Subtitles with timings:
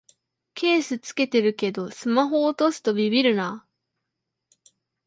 [0.55, 3.67] ケース付けてるけどスマホ落とすとビビるな